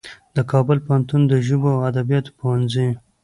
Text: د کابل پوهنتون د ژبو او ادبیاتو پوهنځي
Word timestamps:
د 0.35 0.37
کابل 0.51 0.77
پوهنتون 0.85 1.21
د 1.27 1.33
ژبو 1.47 1.69
او 1.75 1.79
ادبیاتو 1.89 2.31
پوهنځي 2.39 2.87